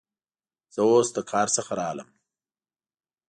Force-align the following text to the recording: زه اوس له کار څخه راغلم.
زه 0.73 0.81
اوس 0.89 1.07
له 1.15 1.21
کار 1.31 1.47
څخه 1.57 1.71
راغلم. 1.81 2.09